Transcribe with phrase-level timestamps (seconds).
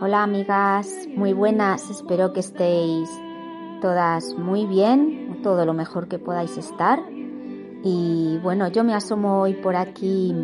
[0.00, 3.10] Hola amigas, muy buenas, espero que estéis
[3.82, 7.00] todas muy bien, todo lo mejor que podáis estar.
[7.82, 10.34] Y bueno, yo me asomo hoy por aquí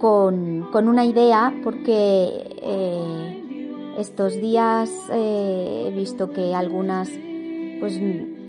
[0.00, 3.19] con, con una idea porque eh,
[4.00, 7.08] estos días he visto que algunas
[7.80, 8.00] pues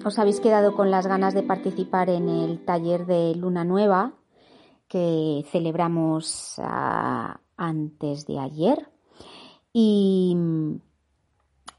[0.04, 4.14] os habéis quedado con las ganas de participar en el taller de Luna Nueva
[4.88, 8.90] que celebramos ah, antes de ayer.
[9.72, 10.36] Y,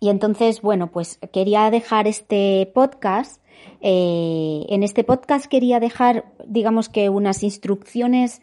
[0.00, 3.42] y, entonces, bueno, pues quería dejar este podcast.
[3.82, 8.40] Eh, en este podcast quería dejar, digamos que, unas instrucciones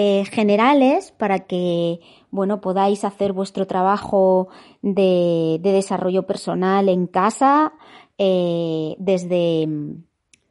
[0.00, 1.98] eh, generales para que,
[2.30, 4.46] bueno, podáis hacer vuestro trabajo
[4.80, 7.72] de, de desarrollo personal en casa,
[8.16, 9.66] eh, desde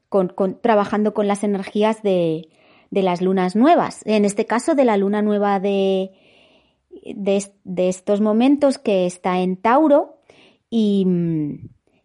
[0.09, 2.49] con, con, trabajando con las energías de,
[2.91, 4.01] las lunas nuevas.
[4.05, 6.11] En este caso, de la luna nueva de,
[7.15, 10.17] de, estos momentos que está en Tauro
[10.69, 11.07] y,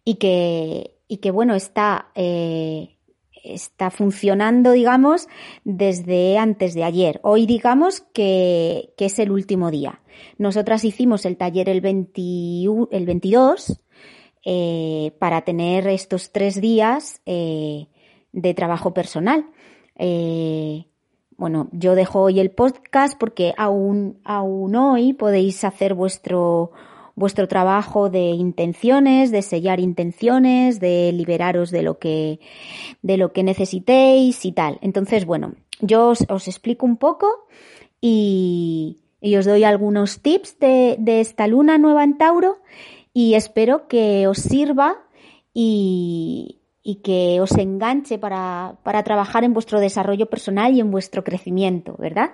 [0.05, 2.95] y que, y que bueno, está, eh,
[3.43, 5.27] está funcionando, digamos,
[5.63, 7.19] desde antes de ayer.
[7.23, 10.01] Hoy digamos que, que es el último día.
[10.37, 12.21] Nosotras hicimos el taller el, 20,
[12.91, 13.79] el 22
[14.45, 17.87] eh, para tener estos tres días eh,
[18.31, 19.45] de trabajo personal.
[19.95, 20.85] Eh,
[21.37, 26.71] bueno, yo dejo hoy el podcast porque aún, aún hoy podéis hacer vuestro,
[27.15, 32.39] vuestro trabajo de intenciones, de sellar intenciones, de liberaros de lo que,
[33.01, 34.79] de lo que necesitéis y tal.
[34.81, 37.27] Entonces, bueno, yo os, explico un poco
[38.01, 42.57] y, y, os doy algunos tips de, de esta luna nueva en Tauro
[43.13, 44.97] y espero que os sirva
[45.53, 51.23] y, y que os enganche para, para, trabajar en vuestro desarrollo personal y en vuestro
[51.23, 52.31] crecimiento, ¿verdad?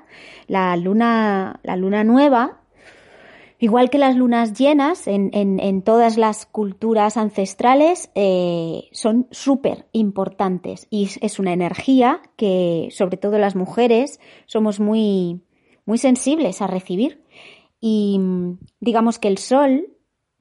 [0.47, 2.58] La luna, la luna nueva,
[3.59, 11.09] igual que las lunas llenas en, todas las culturas ancestrales, eh, son súper importantes y
[11.21, 15.41] es una energía que, sobre todo las mujeres, somos muy,
[15.85, 17.23] muy sensibles a recibir.
[17.81, 18.19] Y
[18.79, 19.87] digamos que el sol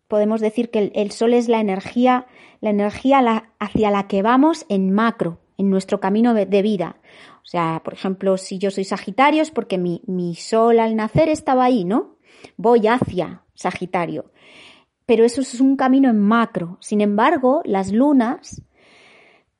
[0.06, 2.26] podemos decir que el, sol es la energía,
[2.60, 6.96] la energía hacia la que vamos en macro, en nuestro camino de, vida.
[7.42, 11.64] O sea, por ejemplo, si yo soy Sagitario es porque mi sol al nacer estaba
[11.64, 12.17] ahí, ¿no?
[12.56, 14.30] Voy hacia Sagitario.
[15.06, 16.76] Pero eso es un camino en macro.
[16.80, 18.62] Sin embargo, las lunas,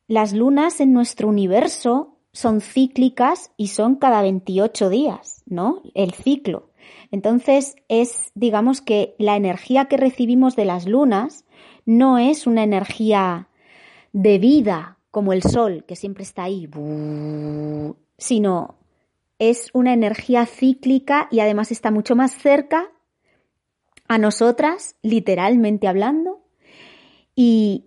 [0.07, 5.83] las lunas en nuestro universo son cíclicas y son cada 28 días, ¿no?
[5.95, 6.71] El ciclo.
[7.11, 11.45] Entonces es, digamos que la energía que recibimos de las lunas
[11.87, 13.49] no es una energía
[14.13, 16.69] de vida como el sol, que siempre está ahí,
[18.19, 18.78] sino
[19.39, 22.91] es una energía cíclica y además está mucho más cerca
[24.09, 26.41] a nosotras, literalmente hablando,
[27.35, 27.85] y,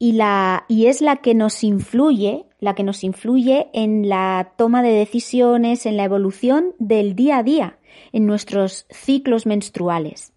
[0.00, 5.96] es la que nos influye, la que nos influye en la toma de decisiones, en
[5.96, 7.78] la evolución del día a día
[8.12, 10.33] en nuestros ciclos menstruales.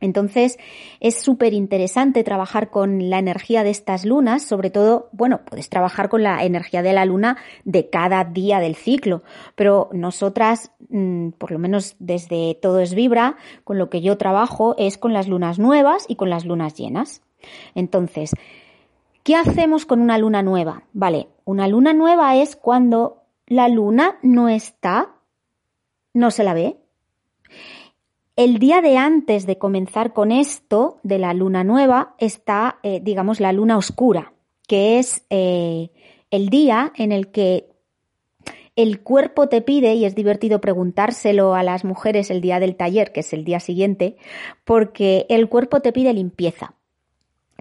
[0.00, 0.58] Entonces
[1.00, 6.08] es súper interesante trabajar con la energía de estas lunas, sobre todo, bueno, puedes trabajar
[6.08, 9.22] con la energía de la luna de cada día del ciclo,
[9.54, 14.74] pero nosotras, mm, por lo menos desde Todo es Vibra, con lo que yo trabajo
[14.78, 17.22] es con las lunas nuevas y con las lunas llenas.
[17.74, 18.32] Entonces,
[19.22, 20.84] ¿qué hacemos con una luna nueva?
[20.92, 25.14] Vale, una luna nueva es cuando la luna no está
[26.14, 26.78] no se la ve.
[28.36, 33.38] El día de antes de comenzar con esto de la luna nueva está, eh, digamos,
[33.38, 34.32] la luna oscura,
[34.66, 35.90] que es eh,
[36.32, 37.68] el día en el que
[38.74, 43.12] el cuerpo te pide, y es divertido preguntárselo a las mujeres el día del taller,
[43.12, 44.16] que es el día siguiente,
[44.64, 46.74] porque el cuerpo te pide limpieza.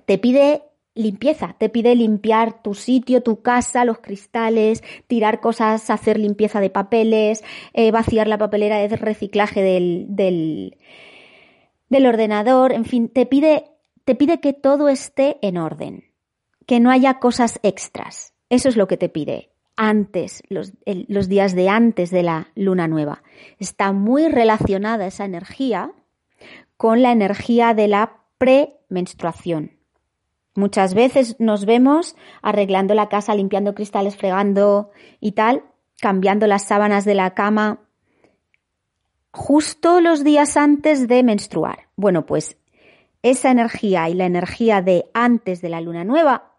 [0.05, 0.63] Te pide
[0.95, 6.69] limpieza, te pide limpiar tu sitio, tu casa, los cristales, tirar cosas, hacer limpieza de
[6.69, 7.43] papeles,
[7.73, 13.65] eh, vaciar la papelera de reciclaje del, del, ordenador, en fin, te pide,
[14.05, 16.05] te pide que todo esté en orden,
[16.65, 18.33] que no haya cosas extras.
[18.49, 22.87] Eso es lo que te pide antes, los, los días de antes de la luna
[22.87, 23.23] nueva.
[23.57, 25.91] Está muy relacionada esa energía
[26.77, 29.82] con la energía de la premenstruación.
[30.55, 35.63] Muchas veces nos vemos arreglando la casa, limpiando cristales, fregando y tal,
[35.99, 37.79] cambiando las sábanas de la cama
[39.33, 41.87] justo los días antes de menstruar.
[41.95, 42.57] Bueno, pues
[43.23, 46.51] esa energía y la energía de antes de la luna nueva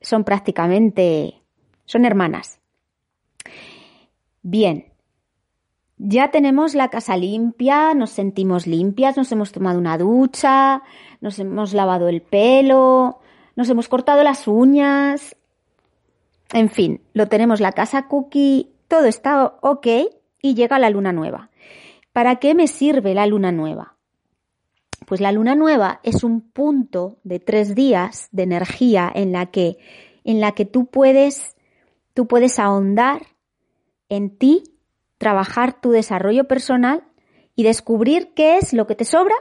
[0.00, 1.42] son prácticamente,
[1.86, 2.60] son hermanas.
[4.42, 4.92] Bien,
[5.96, 10.82] ya tenemos la casa limpia, nos sentimos limpias, nos hemos tomado una ducha,
[11.24, 13.18] nos hemos lavado el pelo,
[13.56, 15.34] nos hemos cortado las uñas,
[16.52, 19.86] en fin, lo tenemos la casa cookie, todo está ok
[20.42, 21.48] y llega la luna nueva.
[22.12, 23.96] ¿Para qué me sirve la luna nueva?
[25.06, 29.78] Pues la luna nueva es un punto de tres días de energía en la que,
[30.24, 31.56] en la que tú puedes,
[32.12, 33.22] tú puedes ahondar
[34.10, 34.62] en ti,
[35.16, 37.04] trabajar tu desarrollo personal
[37.56, 39.34] y descubrir qué es lo que te sobra,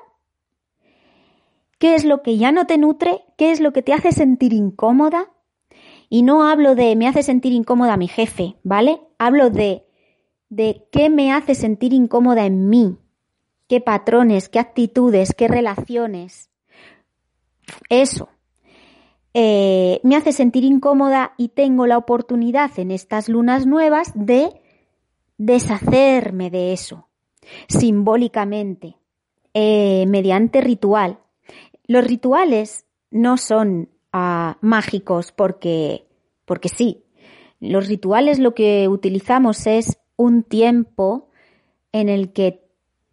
[1.83, 4.53] qué es lo que ya no te nutre, qué es lo que te hace sentir
[4.53, 5.33] incómoda.
[6.07, 9.01] Y no hablo de me hace sentir incómoda mi jefe, ¿vale?
[9.17, 9.85] Hablo de
[10.47, 12.99] de qué me hace sentir incómoda en mí,
[13.67, 16.49] qué patrones, qué actitudes, qué relaciones.
[17.89, 18.29] Eso.
[19.33, 24.53] Eh, me hace sentir incómoda y tengo la oportunidad en estas lunas nuevas de
[25.37, 27.09] deshacerme de eso,
[27.67, 28.95] simbólicamente,
[29.53, 31.19] eh, mediante ritual.
[31.93, 36.07] Los rituales no son ah, mágicos porque,
[36.43, 37.03] porque sí.
[37.59, 41.29] Los rituales lo que utilizamos es un tiempo
[41.91, 42.67] en el que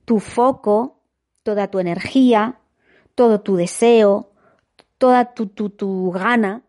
[0.07, 1.03] tu foco,
[1.43, 2.59] toda tu energía,
[3.15, 4.33] todo tu deseo,
[4.97, 6.63] toda tu, tu, tu gana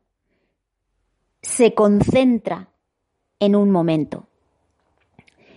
[1.41, 2.73] se concentra
[3.39, 4.27] en un momento.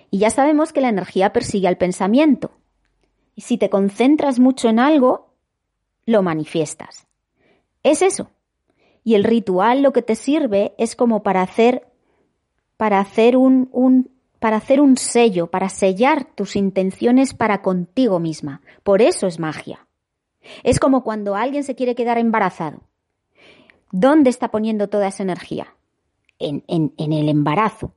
[0.09, 2.53] Y ya sabemos que la energía persigue al pensamiento.
[3.35, 5.34] Y si te concentras mucho en algo,
[6.07, 7.07] lo manifiestas.
[7.83, 8.31] Es eso.
[9.05, 11.87] Y el ritual lo que te sirve es como para hacer,
[12.77, 18.63] para hacer un, para hacer un sello, para sellar tus intenciones para contigo misma.
[18.83, 19.87] Por eso es magia.
[20.63, 22.81] Es como cuando alguien se quiere quedar embarazado.
[23.93, 25.75] ¿Dónde está poniendo toda esa energía?
[26.39, 27.93] En, en, en el embarazo.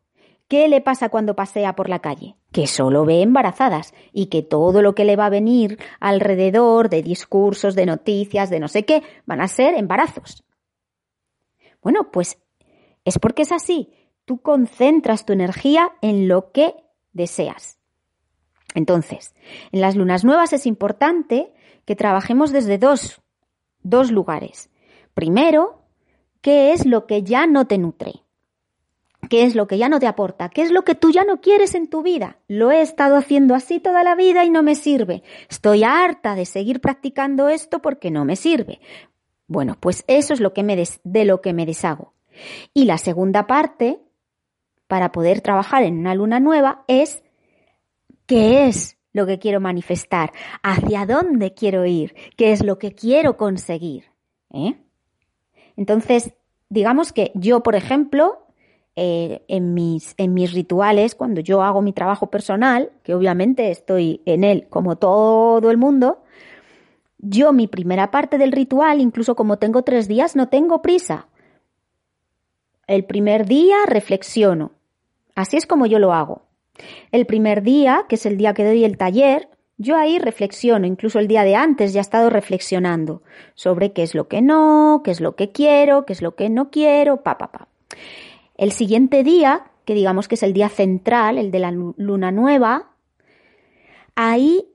[0.47, 2.37] ¿Qué le pasa cuando pasea por la calle?
[2.53, 7.03] Que solo ve embarazadas y que todo lo que le va a venir alrededor de
[7.03, 10.45] discursos, de noticias, de no sé qué, van a ser embarazos.
[11.81, 12.39] Bueno, pues
[13.03, 13.91] es porque es así.
[14.23, 16.75] Tú concentras tu energía en lo que
[17.11, 17.77] deseas.
[18.73, 19.33] Entonces,
[19.71, 21.53] en las lunas nuevas es importante
[21.85, 23.21] que trabajemos desde dos,
[23.81, 24.69] dos lugares.
[25.13, 25.81] Primero,
[26.41, 28.26] ¿qué es lo que ya no te nutre?
[29.29, 30.49] ¿Qué es lo que ya no te aporta?
[30.49, 32.37] ¿Qué es lo que tú ya no quieres en tu vida?
[32.47, 35.23] Lo he estado haciendo así toda la vida y no me sirve.
[35.49, 38.79] Estoy harta de seguir practicando esto porque no me sirve.
[39.47, 42.13] Bueno, pues eso es lo que me de lo que me deshago.
[42.73, 43.99] Y la segunda parte,
[44.87, 47.23] para poder trabajar en una luna nueva, es
[48.25, 50.31] qué es lo que quiero manifestar,
[50.61, 54.05] hacia dónde quiero ir, qué es lo que quiero conseguir.
[54.53, 54.75] ¿eh?
[55.75, 56.33] Entonces,
[56.69, 58.46] digamos que yo, por ejemplo,
[58.99, 64.21] eh, en, mis, en mis rituales, cuando yo hago mi trabajo personal, que obviamente estoy
[64.25, 66.23] en él como todo el mundo,
[67.19, 71.27] yo mi primera parte del ritual, incluso como tengo tres días, no tengo prisa.
[72.87, 74.71] El primer día reflexiono.
[75.35, 76.47] Así es como yo lo hago.
[77.11, 81.19] El primer día, que es el día que doy el taller, yo ahí reflexiono, incluso
[81.19, 83.21] el día de antes ya he estado reflexionando
[83.53, 86.49] sobre qué es lo que no, qué es lo que quiero, qué es lo que
[86.49, 87.67] no quiero, pa, pa, pa.
[88.57, 92.91] El siguiente día, que digamos que es el día central, el de la luna nueva,
[94.15, 94.67] ahí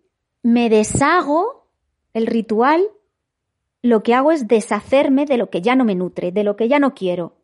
[0.42, 1.66] me deshago
[2.14, 2.82] el ritual,
[3.82, 6.68] lo que hago es deshacerme de lo que ya no me nutre, de lo que
[6.68, 7.34] ya no quiero.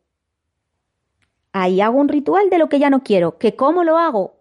[1.51, 3.37] Ahí hago un ritual de lo que ya no quiero.
[3.37, 4.37] ¿Que cómo lo hago?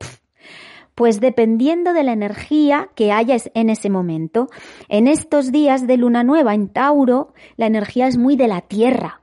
[0.95, 4.49] Pues dependiendo de la energía que haya en ese momento.
[4.89, 9.21] En estos días de luna nueva en Tauro, la energía es muy de la tierra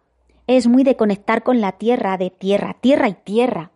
[0.47, 3.71] es muy de conectar con la tierra, de tierra, tierra y tierra.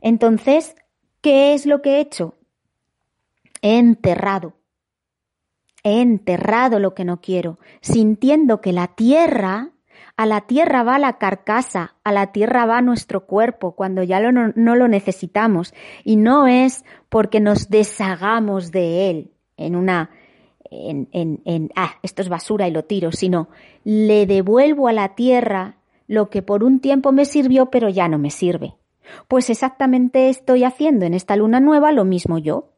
[0.00, 0.74] Entonces,
[1.20, 2.34] ¿qué es lo que he hecho?
[3.62, 4.54] He enterrado.
[5.82, 9.70] He enterrado lo que no quiero, sintiendo que la tierra,
[10.16, 14.52] a la tierra va la carcasa, a la tierra va nuestro cuerpo cuando ya no,
[14.54, 15.74] no lo necesitamos.
[16.04, 20.10] Y no es porque nos deshagamos de él en una,
[20.70, 23.48] en, en, en, ah, esto es basura y lo tiro, sino
[23.84, 25.79] le devuelvo a la tierra
[26.10, 28.74] lo que por un tiempo me sirvió pero ya no me sirve.
[29.28, 32.72] Pues exactamente estoy haciendo en esta luna nueva lo mismo yo.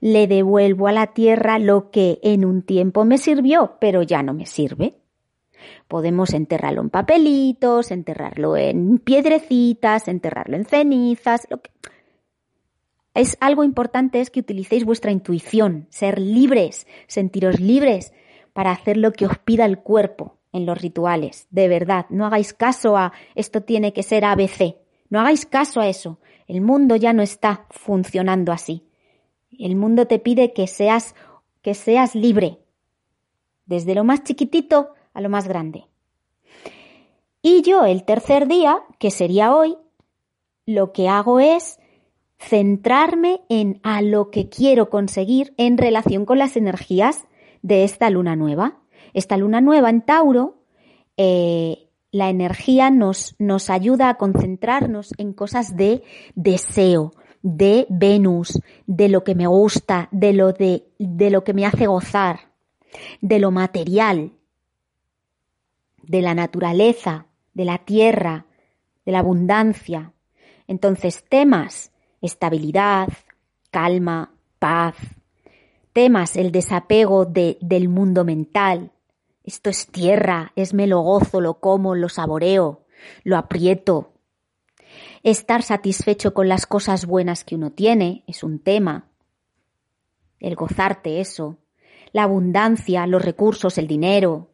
[0.00, 4.34] Le devuelvo a la tierra lo que en un tiempo me sirvió pero ya no
[4.34, 4.94] me sirve.
[5.88, 11.72] Podemos enterrarlo en papelitos, enterrarlo en piedrecitas, enterrarlo en cenizas, lo que...
[13.14, 18.12] Es algo importante es que utilicéis vuestra intuición, ser libres, sentiros libres
[18.52, 22.06] para hacer lo que os pida el cuerpo, en los rituales, de verdad.
[22.08, 24.76] No hagáis caso a esto tiene que ser ABC.
[25.08, 26.18] No hagáis caso a eso.
[26.46, 28.84] El mundo ya no está funcionando así.
[29.58, 31.14] El mundo te pide que seas,
[31.62, 32.58] que seas libre,
[33.64, 35.86] desde lo más chiquitito a lo más grande.
[37.42, 39.76] Y yo el tercer día, que sería hoy,
[40.66, 41.78] lo que hago es
[42.38, 47.26] centrarme en a lo que quiero conseguir en relación con las energías
[47.62, 48.78] de esta luna nueva.
[49.16, 50.58] Esta luna nueva en Tauro,
[51.16, 56.02] eh, la energía nos, nos ayuda a concentrarnos en cosas de
[56.34, 61.64] deseo, de Venus, de lo que me gusta, de lo, de, de lo que me
[61.64, 62.52] hace gozar,
[63.22, 64.32] de lo material,
[66.02, 68.44] de la naturaleza, de la tierra,
[69.06, 70.12] de la abundancia.
[70.66, 73.08] Entonces, temas, estabilidad,
[73.70, 74.94] calma, paz,
[75.94, 78.92] temas, el desapego de, del mundo mental.
[79.46, 82.84] Esto es tierra, es me lo gozo, lo como, lo saboreo,
[83.24, 84.12] lo aprieto.
[85.22, 89.08] Estar satisfecho con las cosas buenas que uno tiene es un tema.
[90.40, 91.56] El gozarte eso.
[92.12, 94.50] La abundancia, los recursos, el dinero.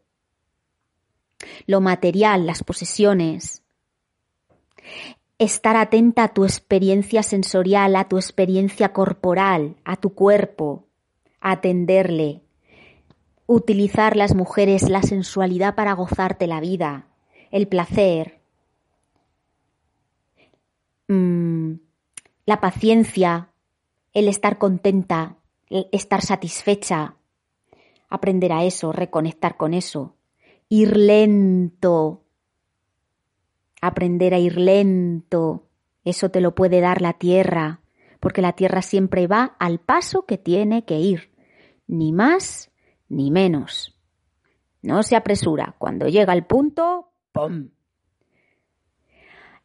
[1.66, 3.62] Lo material, las posesiones.
[5.38, 10.86] Estar atenta a tu experiencia sensorial, a tu experiencia corporal, a tu cuerpo
[11.42, 12.40] atenderle,
[13.52, 17.06] utilizar las mujeres la sensualidad para gozarte la vida,
[17.50, 18.40] el placer,
[21.08, 21.74] mm,
[22.46, 23.50] la paciencia,
[24.12, 25.36] el estar contenta,
[25.68, 27.16] estar satisfecha,
[28.08, 30.16] aprender a eso, reconectar con eso,
[30.68, 32.24] ir lento,
[33.80, 35.66] aprender a ir lento,
[36.04, 37.80] eso te lo puede dar la tierra,
[38.20, 41.30] porque la tierra siempre va al paso que tiene que ir.
[41.86, 42.71] Ni más
[43.12, 43.94] ni menos.
[44.80, 45.76] No se apresura.
[45.78, 47.68] Cuando llega el punto, ¡pum!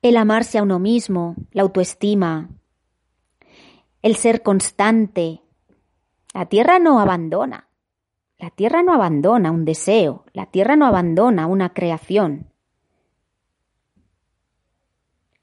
[0.01, 2.49] El amarse a uno mismo, la autoestima,
[4.01, 5.41] el ser constante.
[6.33, 7.67] La tierra no abandona.
[8.37, 10.25] La tierra no abandona un deseo.
[10.33, 12.51] La tierra no abandona una creación.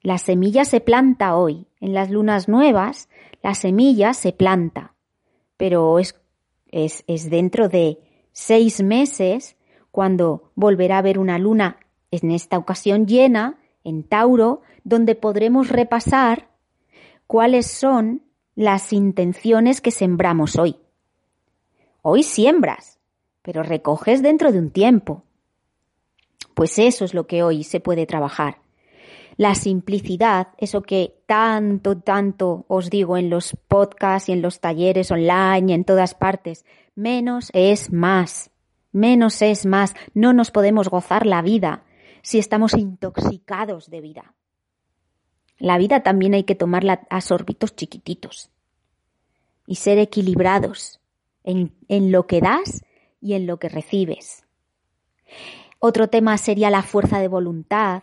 [0.03, 1.67] La semilla se planta hoy.
[1.81, 3.09] En las lunas nuevas,
[3.43, 4.95] la semilla se planta.
[5.57, 6.24] Pero es
[6.75, 7.99] es, dentro de
[8.33, 9.57] seis meses
[9.91, 11.79] cuando volverá a haber una luna,
[12.11, 16.49] en esta ocasión llena, en Tauro, donde podremos repasar
[17.27, 18.23] cuáles son
[18.57, 20.77] las intenciones que sembramos hoy.
[22.03, 22.99] Hoy siembras,
[23.43, 25.23] pero recoges dentro de un tiempo.
[26.55, 28.64] Pues eso es lo que hoy se puede trabajar
[29.37, 35.11] la simplicidad, eso que tanto, tanto os digo en los podcasts y en los talleres
[35.11, 36.65] online y en todas partes,
[36.95, 38.51] menos es más,
[38.93, 41.85] menos es más, no nos podemos gozar la vida
[42.23, 44.35] si estamos intoxicados de vida.
[45.59, 48.51] La vida también hay que tomarla a sorbitos chiquititos
[49.67, 51.01] y ser equilibrados
[51.43, 52.83] en, en lo que das
[53.21, 54.45] y en lo que recibes.
[55.79, 58.03] Otro tema sería la fuerza de voluntad,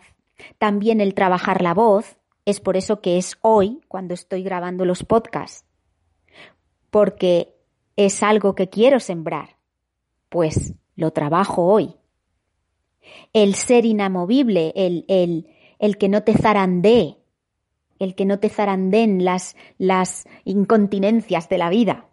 [0.58, 5.04] también el trabajar la voz, es por eso que es hoy cuando estoy grabando los
[5.04, 5.64] podcasts,
[6.90, 7.54] porque
[7.96, 9.56] es algo que quiero sembrar,
[10.28, 11.96] pues lo trabajo hoy.
[13.32, 17.18] El ser inamovible, el, el, el que no te zarandee,
[17.98, 22.08] el que no te zarandeen las, las incontinencias de la vida.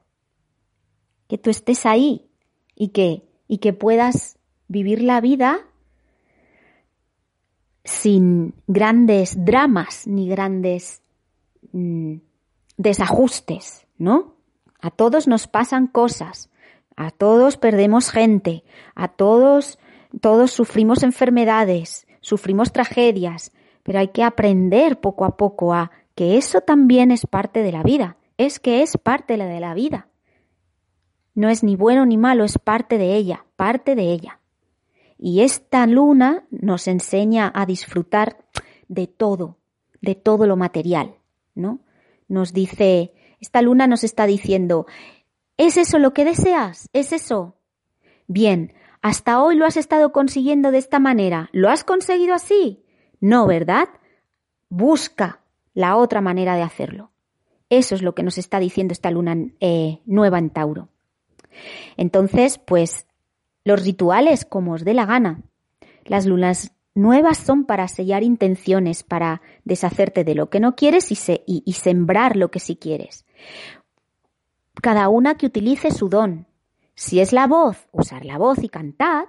[1.27, 2.29] Que tú estés ahí
[2.75, 5.67] y que, y que puedas vivir la vida
[7.89, 11.01] sin grandes dramas ni grandes
[11.73, 12.17] mm,
[12.77, 14.35] desajustes, ¿no?
[14.79, 16.49] A todos nos pasan cosas,
[16.95, 18.63] a todos perdemos gente,
[18.95, 19.79] a todos,
[20.21, 23.51] todos sufrimos enfermedades, sufrimos tragedias,
[23.83, 27.81] pero hay que aprender poco a poco a que eso también es parte de la
[27.81, 30.07] vida, es que es parte de la vida.
[31.33, 34.39] No es ni bueno ni malo, es parte de ella, parte de ella.
[35.21, 38.37] Y esta luna nos enseña a disfrutar
[38.87, 39.57] de todo,
[40.01, 41.15] de todo lo material,
[41.55, 41.81] ¿no?
[42.29, 44.85] Nos dice, esta luna nos está diciendo,
[45.57, 46.87] ¿es eso lo que deseas?
[46.93, 47.57] ¿Es eso?
[48.27, 51.49] Bien, hasta hoy lo has estado consiguiendo de esta manera.
[51.51, 52.85] ¿Lo has conseguido así?
[53.19, 53.89] No, ¿verdad?
[54.69, 55.41] Busca
[55.73, 57.11] la otra manera de hacerlo.
[57.69, 60.87] Eso es lo que nos está diciendo esta luna eh, nueva en Tauro.
[61.97, 63.05] Entonces, pues
[63.63, 65.41] los rituales como os dé la gana.
[66.05, 71.73] Las lunas nuevas son para sellar intenciones, para deshacerte de lo que no quieres y,
[71.73, 73.25] sembrar lo que sí quieres.
[74.81, 76.47] Cada una que utilice su don.
[76.95, 79.27] Si es la voz, usar la voz y cantar.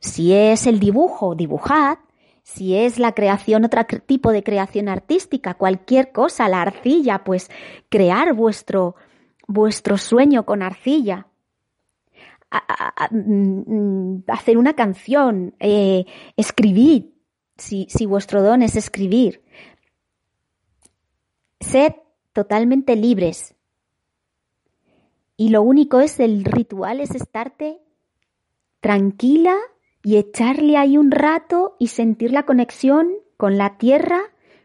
[0.00, 1.98] Si es el dibujo, dibujad.
[2.42, 7.50] Si es la creación, otro tipo de creación artística, cualquier cosa, la arcilla, pues
[7.88, 8.94] crear vuestro,
[9.48, 11.26] vuestro sueño con arcilla.
[13.10, 17.14] Mm, hacer una canción, eh, escribir,
[17.56, 19.42] si, si vuestro don es escribir.
[21.60, 21.94] Sed
[22.32, 23.54] totalmente libres.
[25.36, 27.80] Y lo único es el ritual es estarte
[28.80, 29.56] tranquila
[30.02, 34.20] y echarle ahí un rato y sentir la conexión con la tierra,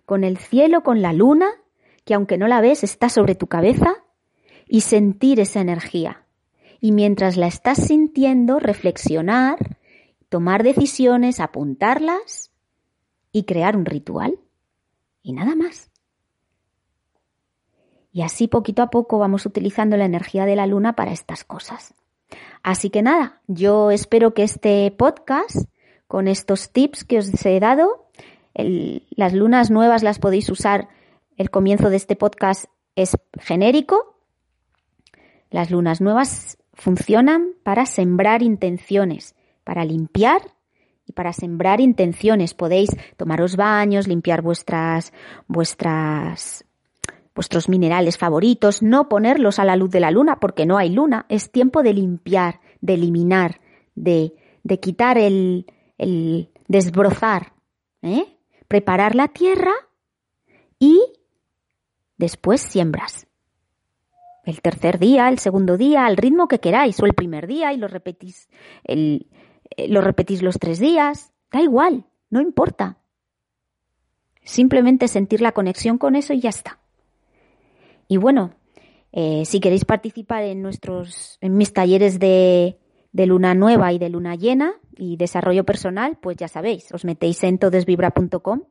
[0.06, 1.50] con el cielo, con la luna,
[2.06, 3.96] que aunque no la ves está sobre tu cabeza,
[4.68, 6.26] y sentir esa energía.
[6.82, 9.78] Y mientras la estás sintiendo, reflexionar,
[10.30, 12.52] tomar decisiones, apuntarlas
[13.32, 14.40] y crear un ritual.
[15.22, 15.92] Y nada más.
[18.12, 21.94] Y así poquito a poco vamos utilizando la energía de la luna para estas cosas.
[22.64, 25.70] Así que nada, yo espero que este podcast,
[26.08, 28.10] con estos tips que os he dado,
[28.56, 30.90] las lunas nuevas las podéis usar,
[31.38, 34.18] el comienzo de este podcast es genérico.
[35.50, 40.42] Las lunas nuevas funcionan para sembrar intenciones, para limpiar
[41.06, 42.56] y para sembrar intenciones.
[42.56, 45.14] Podéis tomaros baños, limpiar vuestras,
[45.48, 46.66] vuestras
[47.36, 51.28] vuestros minerales favoritos, no ponerlos a la luz de la luna porque no hay luna.
[51.30, 53.62] Es tiempo de limpiar, de eliminar,
[53.94, 55.68] de, de quitar el,
[56.00, 57.54] el desbrozar,
[58.02, 58.38] ¿eh?
[58.68, 59.74] preparar la tierra
[60.80, 61.00] y
[62.18, 63.28] después siembras.
[64.44, 67.78] El tercer día, el segundo día, al ritmo que queráis, o el primer día y
[67.78, 68.50] lo repetís,
[68.86, 69.22] eh,
[69.88, 72.98] lo repetís los tres días, da igual, no importa.
[74.44, 76.80] Simplemente sentir la conexión con eso y ya está.
[78.08, 78.56] Y bueno,
[79.12, 82.80] eh, si queréis participar en nuestros, en mis talleres de,
[83.12, 87.44] de luna nueva y de luna llena y desarrollo personal, pues ya sabéis, os metéis
[87.44, 88.64] en todesvibra.com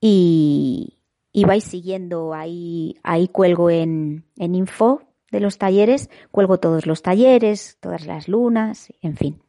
[0.00, 0.95] y,
[1.36, 7.02] y vais siguiendo ahí, ahí cuelgo en, en info de los talleres, cuelgo todos los
[7.02, 9.42] talleres, todas las lunas, en fin.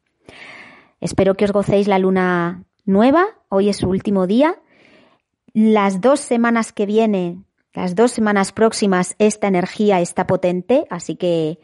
[1.00, 4.60] Espero que os gocéis la luna nueva, hoy es su último día.
[5.54, 11.60] Las dos semanas que vienen las dos semanas próximas esta energía está potente, así que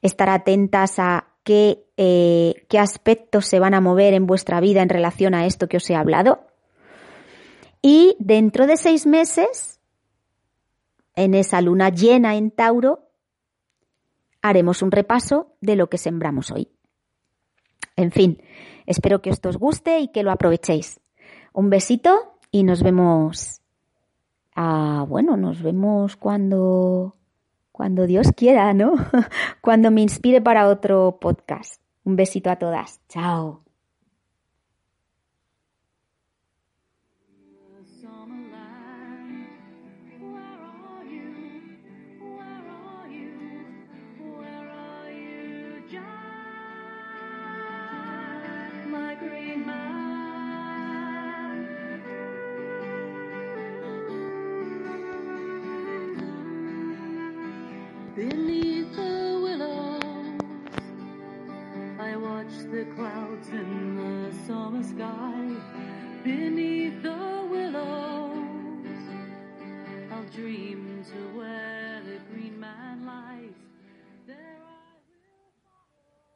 [0.00, 4.88] estar atentas a qué, eh, qué aspectos se van a mover en vuestra vida en
[4.88, 6.47] relación a esto que os he hablado.
[7.90, 9.80] Y dentro de seis meses,
[11.16, 13.08] en esa luna llena en Tauro,
[14.42, 16.68] haremos un repaso de lo que sembramos hoy.
[17.96, 18.42] En fin,
[18.84, 21.00] espero que esto os guste y que lo aprovechéis.
[21.54, 23.62] Un besito y nos vemos
[24.54, 27.16] Ah, bueno, nos vemos cuando,
[27.72, 28.92] cuando Dios quiera, ¿no?
[29.62, 31.80] cuando me inspire para otro podcast.
[32.04, 33.00] Un besito a todas.
[33.08, 33.67] Chao.